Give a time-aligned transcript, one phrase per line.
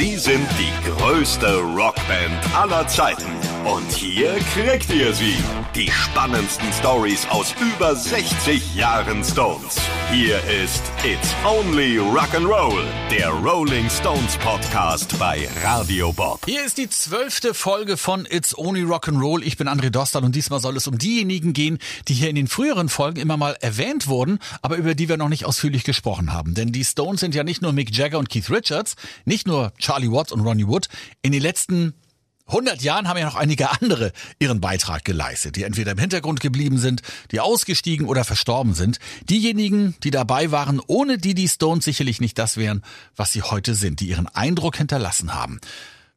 [0.00, 3.49] Sie sind die größte Rockband aller Zeiten.
[3.64, 5.36] Und hier kriegt ihr sie.
[5.74, 9.76] Die spannendsten Stories aus über 60 Jahren Stones.
[10.10, 16.40] Hier ist It's Only Rock'n'Roll, der Rolling Stones Podcast bei Radio Bob.
[16.46, 19.42] Hier ist die zwölfte Folge von It's Only Rock'n'Roll.
[19.42, 22.48] Ich bin André Dostal und diesmal soll es um diejenigen gehen, die hier in den
[22.48, 26.54] früheren Folgen immer mal erwähnt wurden, aber über die wir noch nicht ausführlich gesprochen haben.
[26.54, 28.96] Denn die Stones sind ja nicht nur Mick Jagger und Keith Richards,
[29.26, 30.88] nicht nur Charlie Watts und Ronnie Wood.
[31.20, 31.92] In den letzten
[32.50, 36.78] 100 Jahren haben ja noch einige andere ihren Beitrag geleistet, die entweder im Hintergrund geblieben
[36.78, 38.98] sind, die ausgestiegen oder verstorben sind.
[39.28, 42.82] Diejenigen, die dabei waren, ohne die die Stones sicherlich nicht das wären,
[43.16, 45.60] was sie heute sind, die ihren Eindruck hinterlassen haben.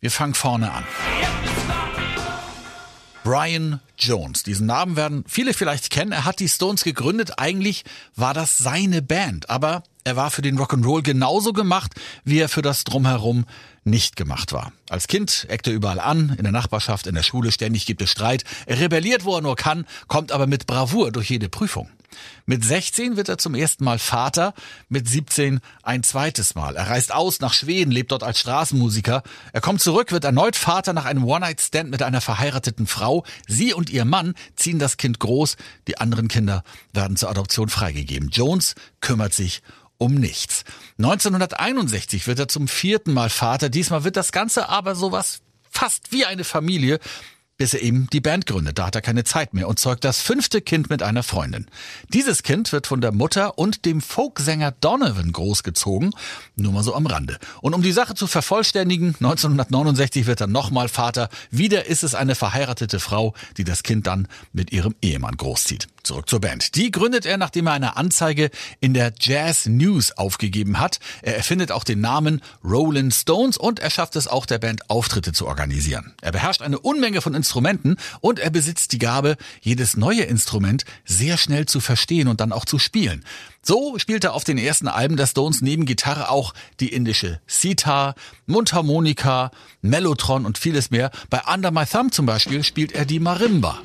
[0.00, 0.84] Wir fangen vorne an.
[3.22, 4.42] Brian Jones.
[4.44, 6.12] Diesen Namen werden viele vielleicht kennen.
[6.12, 7.38] Er hat die Stones gegründet.
[7.38, 7.84] Eigentlich
[8.16, 11.92] war das seine Band, aber er war für den Rock'n'Roll genauso gemacht,
[12.24, 13.44] wie er für das Drumherum
[13.84, 14.72] nicht gemacht war.
[14.88, 18.10] Als Kind eckt er überall an, in der Nachbarschaft, in der Schule, ständig gibt es
[18.10, 18.44] Streit.
[18.66, 21.88] Er rebelliert, wo er nur kann, kommt aber mit Bravour durch jede Prüfung.
[22.46, 24.54] Mit 16 wird er zum ersten Mal Vater,
[24.88, 26.76] mit 17 ein zweites Mal.
[26.76, 29.22] Er reist aus nach Schweden, lebt dort als Straßenmusiker.
[29.52, 33.24] Er kommt zurück, wird erneut Vater nach einem One-Night-Stand mit einer verheirateten Frau.
[33.46, 38.30] Sie und ihr Mann ziehen das Kind groß, die anderen Kinder werden zur Adoption freigegeben.
[38.30, 40.64] Jones kümmert sich um nichts.
[40.98, 43.68] 1961 wird er zum vierten Mal Vater.
[43.68, 46.98] Diesmal wird das Ganze aber sowas fast wie eine Familie
[47.60, 48.78] bis er eben die Band gründet.
[48.78, 51.66] Da hat er keine Zeit mehr und zeugt das fünfte Kind mit einer Freundin.
[52.08, 56.14] Dieses Kind wird von der Mutter und dem Folksänger Donovan großgezogen.
[56.56, 57.36] Nur mal so am Rande.
[57.60, 61.28] Und um die Sache zu vervollständigen, 1969 wird er nochmal Vater.
[61.50, 65.86] Wieder ist es eine verheiratete Frau, die das Kind dann mit ihrem Ehemann großzieht.
[66.02, 66.74] Zurück zur Band.
[66.74, 70.98] Die gründet er, nachdem er eine Anzeige in der Jazz News aufgegeben hat.
[71.22, 75.32] Er erfindet auch den Namen Rolling Stones und er schafft es auch der Band Auftritte
[75.32, 76.14] zu organisieren.
[76.22, 81.36] Er beherrscht eine Unmenge von Instrumenten und er besitzt die Gabe, jedes neue Instrument sehr
[81.36, 83.24] schnell zu verstehen und dann auch zu spielen.
[83.62, 88.14] So spielt er auf den ersten Alben der Stones neben Gitarre auch die indische Sitar,
[88.46, 89.50] Mundharmonika,
[89.82, 91.10] Mellotron und vieles mehr.
[91.28, 93.78] Bei Under My Thumb zum Beispiel spielt er die Marimba.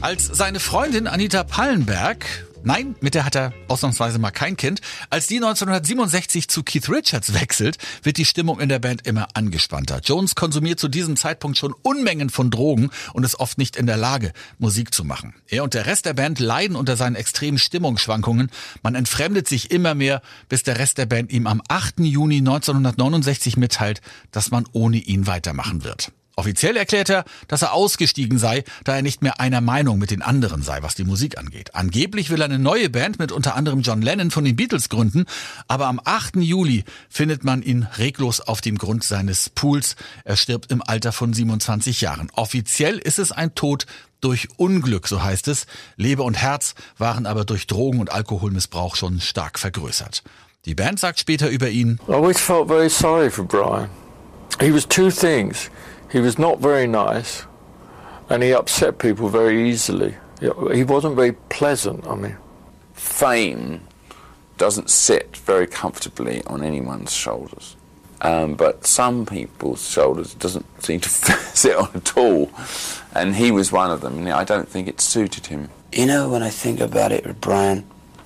[0.00, 2.26] Als seine Freundin Anita Pallenberg
[2.66, 4.80] Nein, mit der hat er ausnahmsweise mal kein Kind.
[5.08, 10.00] Als die 1967 zu Keith Richards wechselt, wird die Stimmung in der Band immer angespannter.
[10.02, 13.96] Jones konsumiert zu diesem Zeitpunkt schon Unmengen von Drogen und ist oft nicht in der
[13.96, 15.32] Lage, Musik zu machen.
[15.46, 18.50] Er und der Rest der Band leiden unter seinen extremen Stimmungsschwankungen.
[18.82, 22.00] Man entfremdet sich immer mehr, bis der Rest der Band ihm am 8.
[22.00, 24.00] Juni 1969 mitteilt,
[24.32, 26.10] dass man ohne ihn weitermachen wird.
[26.38, 30.20] Offiziell erklärt er, dass er ausgestiegen sei, da er nicht mehr einer Meinung mit den
[30.20, 31.74] anderen sei, was die Musik angeht.
[31.74, 35.24] Angeblich will er eine neue Band mit unter anderem John Lennon von den Beatles gründen,
[35.66, 36.36] aber am 8.
[36.36, 39.96] Juli findet man ihn reglos auf dem Grund seines Pools.
[40.24, 42.30] Er stirbt im Alter von 27 Jahren.
[42.34, 43.86] Offiziell ist es ein Tod
[44.20, 45.66] durch Unglück, so heißt es.
[45.96, 50.22] Leber und Herz waren aber durch Drogen- und Alkoholmissbrauch schon stark vergrößert.
[50.66, 51.98] Die Band sagt später über ihn.
[52.06, 53.88] I always felt very sorry for Brian.
[54.60, 55.70] He was two things.
[56.10, 57.44] He was not very nice,
[58.28, 60.14] and he upset people very easily.
[60.40, 62.06] He wasn't very pleasant.
[62.06, 62.36] I mean,
[62.92, 63.80] fame
[64.58, 67.76] doesn't sit very comfortably on anyone's shoulders.
[68.22, 72.50] Um, but some people's shoulders doesn't seem to sit on at all,
[73.14, 74.18] and he was one of them.
[74.18, 75.68] And I don't think it suited him.
[75.92, 77.84] You know, when I think about it, with Brian,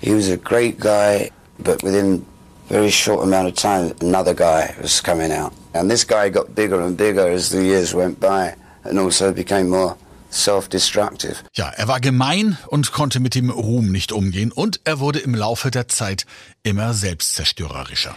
[0.00, 2.31] he was a great guy, but within a
[2.72, 5.52] very short amount of time, another guy was coming out.
[5.74, 9.68] And this guy got bigger and bigger as the years went by and also became
[9.68, 9.94] more
[10.30, 11.42] self-destructive.
[11.52, 15.34] Ja, er war gemein und konnte mit dem Ruhm nicht umgehen und er wurde im
[15.34, 16.24] Laufe der Zeit
[16.62, 18.14] immer selbstzerstörerischer.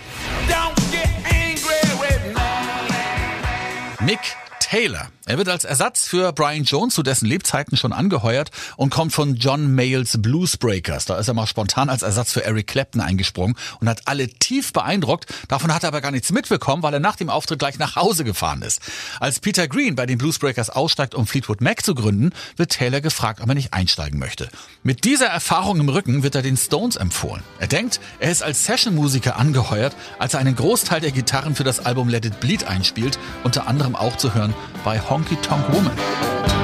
[3.99, 4.19] Mick
[4.61, 5.09] Taylor.
[5.27, 9.35] Er wird als Ersatz für Brian Jones zu dessen Lebzeiten schon angeheuert und kommt von
[9.35, 11.05] John Mayles Bluesbreakers.
[11.05, 14.71] Da ist er mal spontan als Ersatz für Eric Clapton eingesprungen und hat alle tief
[14.71, 15.33] beeindruckt.
[15.47, 18.23] Davon hat er aber gar nichts mitbekommen, weil er nach dem Auftritt gleich nach Hause
[18.23, 18.83] gefahren ist.
[19.19, 23.41] Als Peter Green bei den Bluesbreakers aussteigt, um Fleetwood Mac zu gründen, wird Taylor gefragt,
[23.41, 24.47] ob er nicht einsteigen möchte.
[24.83, 27.41] Mit dieser Erfahrung im Rücken wird er den Stones empfohlen.
[27.59, 31.83] Er denkt, er ist als Sessionmusiker angeheuert, als er einen Großteil der Gitarren für das
[31.83, 36.54] Album Let It Bleed einspielt, unter anderem auch zu hören bei Honky Tonk Woman.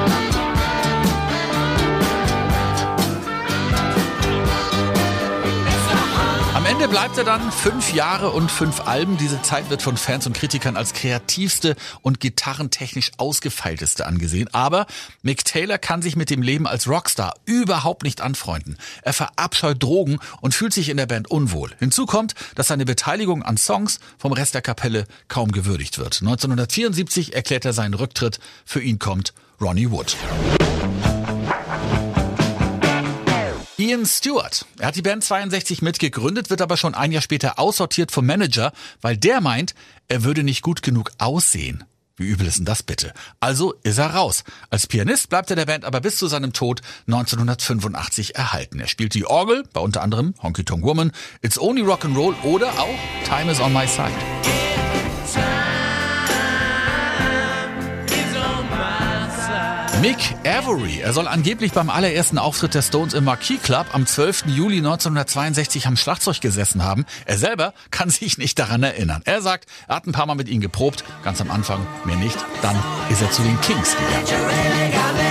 [6.91, 9.17] Bleibt er dann fünf Jahre und fünf Alben.
[9.17, 14.49] Diese Zeit wird von Fans und Kritikern als kreativste und gitarrentechnisch ausgefeilteste angesehen.
[14.53, 14.87] Aber
[15.21, 18.77] Mick Taylor kann sich mit dem Leben als Rockstar überhaupt nicht anfreunden.
[19.03, 21.71] Er verabscheut Drogen und fühlt sich in der Band unwohl.
[21.79, 26.21] Hinzu kommt, dass seine Beteiligung an Songs vom Rest der Kapelle kaum gewürdigt wird.
[26.21, 28.41] 1974 erklärt er seinen Rücktritt.
[28.65, 30.17] Für ihn kommt Ronnie Wood.
[33.91, 34.65] Ian Stewart.
[34.79, 38.71] Er hat die Band 62 mitgegründet, wird aber schon ein Jahr später aussortiert vom Manager,
[39.01, 39.75] weil der meint,
[40.07, 41.83] er würde nicht gut genug aussehen.
[42.15, 43.11] Wie übel ist denn das bitte?
[43.41, 44.45] Also ist er raus.
[44.69, 48.79] Als Pianist bleibt er der Band aber bis zu seinem Tod 1985 erhalten.
[48.79, 51.11] Er spielt die Orgel bei unter anderem Honky Tonk Woman,
[51.41, 54.70] It's Only Rock and Roll oder auch Time is on My Side.
[60.01, 60.99] Mick Avery.
[61.01, 64.45] Er soll angeblich beim allerersten Auftritt der Stones im Marquis Club am 12.
[64.47, 67.05] Juli 1962 am Schlagzeug gesessen haben.
[67.25, 69.21] Er selber kann sich nicht daran erinnern.
[69.25, 72.37] Er sagt, er hat ein paar Mal mit ihnen geprobt, ganz am Anfang, mehr nicht.
[72.63, 72.75] Dann
[73.11, 75.30] ist er zu den Kings gegangen.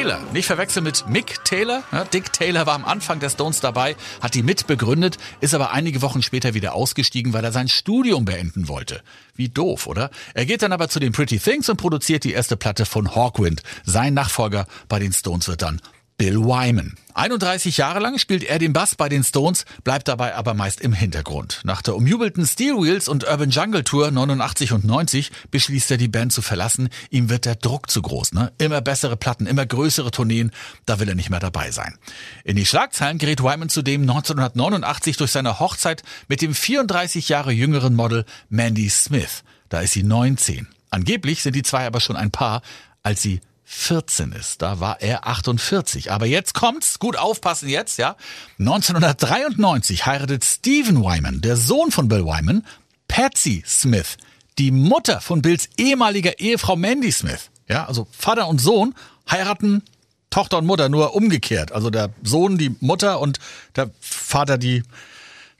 [0.00, 1.82] Taylor, nicht verwechseln mit Mick Taylor.
[1.92, 6.00] Ja, Dick Taylor war am Anfang der Stones dabei, hat die mitbegründet, ist aber einige
[6.00, 9.02] Wochen später wieder ausgestiegen, weil er sein Studium beenden wollte.
[9.34, 10.08] Wie doof, oder?
[10.32, 13.62] Er geht dann aber zu den Pretty Things und produziert die erste Platte von Hawkwind.
[13.84, 15.82] Sein Nachfolger bei den Stones wird dann
[16.20, 16.96] Bill Wyman.
[17.14, 20.92] 31 Jahre lang spielt er den Bass bei den Stones, bleibt dabei aber meist im
[20.92, 21.62] Hintergrund.
[21.64, 26.08] Nach der umjubelten Steel Wheels und Urban Jungle Tour 89 und 90 beschließt er die
[26.08, 26.90] Band zu verlassen.
[27.08, 28.52] Ihm wird der Druck zu groß, ne?
[28.58, 30.50] Immer bessere Platten, immer größere Tourneen,
[30.84, 31.96] da will er nicht mehr dabei sein.
[32.44, 37.94] In die Schlagzeilen gerät Wyman zudem 1989 durch seine Hochzeit mit dem 34 Jahre jüngeren
[37.94, 39.42] Model Mandy Smith.
[39.70, 40.68] Da ist sie 19.
[40.90, 42.60] Angeblich sind die zwei aber schon ein Paar,
[43.02, 43.40] als sie
[43.72, 44.62] 14 ist.
[44.62, 46.10] Da war er 48.
[46.10, 46.98] Aber jetzt kommt's.
[46.98, 48.16] Gut aufpassen jetzt, ja.
[48.58, 52.66] 1993 heiratet Stephen Wyman, der Sohn von Bill Wyman,
[53.06, 54.16] Patsy Smith,
[54.58, 57.50] die Mutter von Bills ehemaliger Ehefrau Mandy Smith.
[57.68, 58.92] Ja, also Vater und Sohn
[59.30, 59.84] heiraten
[60.30, 61.70] Tochter und Mutter nur umgekehrt.
[61.70, 63.38] Also der Sohn die Mutter und
[63.76, 64.82] der Vater die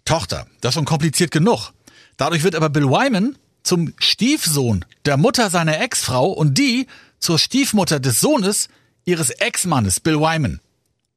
[0.04, 0.48] Tochter.
[0.60, 1.70] Das ist schon kompliziert genug.
[2.16, 6.88] Dadurch wird aber Bill Wyman zum Stiefsohn der Mutter seiner Ex-Frau und die
[7.20, 8.68] zur Stiefmutter des Sohnes
[9.04, 10.60] ihres Ex-Mannes Bill Wyman.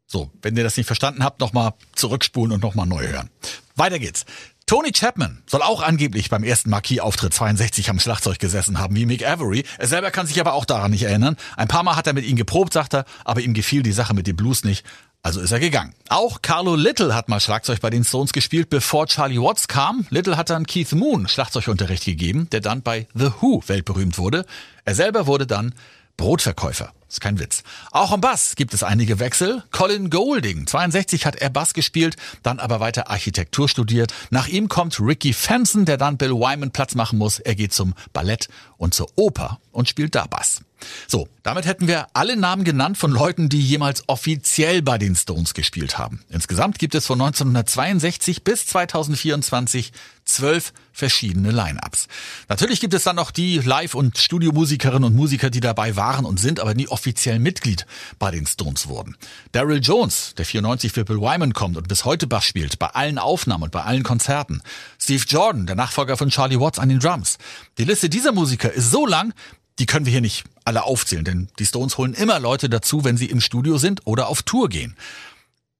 [0.06, 3.30] So, wenn ihr das nicht verstanden habt, nochmal zurückspulen und nochmal neu hören.
[3.76, 4.26] Weiter geht's.
[4.65, 9.27] Tony Chapman soll auch angeblich beim ersten Marquis-Auftritt 62 am Schlagzeug gesessen haben, wie Mick
[9.27, 9.65] Avery.
[9.77, 11.36] Er selber kann sich aber auch daran nicht erinnern.
[11.57, 14.13] Ein paar Mal hat er mit ihm geprobt, sagt er, aber ihm gefiel die Sache
[14.13, 14.86] mit dem Blues nicht.
[15.21, 15.94] Also ist er gegangen.
[16.10, 20.06] Auch Carlo Little hat mal Schlagzeug bei den Stones gespielt, bevor Charlie Watts kam.
[20.10, 24.45] Little hat dann Keith Moon Schlagzeugunterricht gegeben, der dann bei The Who weltberühmt wurde.
[24.86, 25.74] Er selber wurde dann
[26.18, 26.92] Brotverkäufer.
[27.13, 27.62] Ist kein Witz.
[27.92, 29.62] Auch am Bass gibt es einige Wechsel.
[29.69, 34.12] Colin Golding, 62 hat er Bass gespielt, dann aber weiter Architektur studiert.
[34.31, 37.38] Nach ihm kommt Ricky Fenson, der dann Bill Wyman Platz machen muss.
[37.38, 40.62] Er geht zum Ballett und zur Oper und spielt da Bass.
[41.08, 45.54] So, damit hätten wir alle Namen genannt von Leuten, die jemals offiziell bei den Stones
[45.54, 46.24] gespielt haben.
[46.30, 49.92] Insgesamt gibt es von 1962 bis 2024
[50.26, 52.08] zwölf verschiedene Line-ups.
[52.48, 56.40] Natürlich gibt es dann noch die Live- und Studiomusikerinnen und Musiker, die dabei waren und
[56.40, 57.86] sind, aber nie offiziell Mitglied
[58.20, 59.18] bei den Stones wurden.
[59.52, 63.18] Daryl Jones, der 94 für Bill Wyman kommt und bis heute Bass spielt, bei allen
[63.18, 64.62] Aufnahmen und bei allen Konzerten.
[65.00, 67.38] Steve Jordan, der Nachfolger von Charlie Watts an den Drums.
[67.78, 69.34] Die Liste dieser Musiker ist so lang,
[69.80, 73.18] die können wir hier nicht alle aufzählen, denn die Stones holen immer Leute dazu, wenn
[73.18, 74.96] sie im Studio sind oder auf Tour gehen.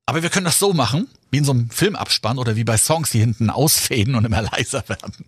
[0.06, 3.12] Aber wir können das so machen, wie in so einem Filmabspann oder wie bei Songs,
[3.12, 5.26] die hinten ausfäden und immer leiser werden.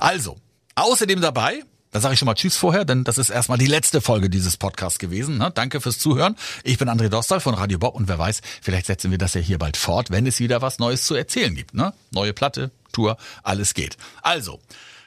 [0.00, 0.36] Also,
[0.74, 4.00] außerdem dabei, da sage ich schon mal Tschüss vorher, denn das ist erstmal die letzte
[4.00, 5.38] Folge dieses Podcasts gewesen.
[5.38, 5.50] Ne?
[5.54, 6.36] Danke fürs Zuhören.
[6.62, 9.40] Ich bin André Dostal von Radio Bob und wer weiß, vielleicht setzen wir das ja
[9.40, 11.74] hier bald fort, wenn es wieder was Neues zu erzählen gibt.
[11.74, 11.94] Ne?
[12.10, 13.96] Neue Platte, Tour, alles geht.
[14.22, 14.60] Also,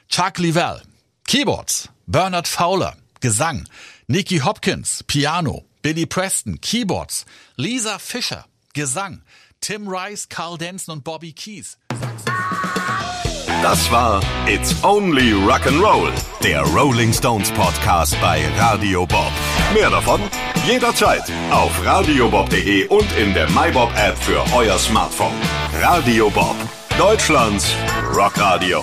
[0.08, 0.82] Chuck Leavell,
[1.28, 3.68] Keyboards, Bernard Fowler, Gesang,
[4.08, 7.24] Nicky Hopkins, Piano, Billy Preston, Keyboards,
[7.56, 9.22] Lisa Fischer, Gesang,
[9.60, 11.78] Tim Rice, Carl Denson und Bobby Keys.
[13.62, 16.10] Das war It's Only Rock'n'Roll,
[16.42, 19.30] der Rolling Stones Podcast bei Radio Bob.
[19.72, 20.20] Mehr davon
[20.66, 25.40] jederzeit auf radiobob.de und in der MyBob App für euer Smartphone.
[25.80, 26.56] Radio Bob,
[26.98, 27.72] Deutschlands
[28.12, 28.82] Rockradio.